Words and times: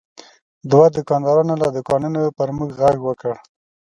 دوه 0.71 0.85
دوکاندارانو 0.97 1.53
له 1.61 1.67
دوکانونو 1.75 2.21
پر 2.37 2.49
موږ 2.57 2.69
غږ 2.79 2.97
وکړ. 3.03 3.33